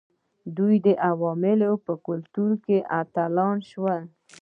دوی 0.57 0.75
د 0.85 0.87
عوامو 1.09 1.73
په 1.85 1.93
کلتور 2.07 2.51
کې 2.65 2.77
اتلان 3.01 3.57
شول. 3.69 4.01